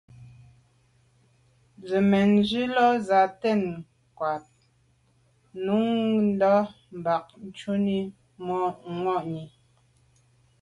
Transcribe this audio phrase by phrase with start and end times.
[1.87, 3.61] Jə̂ mə̀ndzwí lá zǎ tɛ̌n
[4.15, 4.31] kghwâ’
[5.61, 6.53] ncùndá
[7.03, 7.15] bâ
[7.57, 8.47] shúnɔ̀m
[9.01, 9.41] mwà’nì.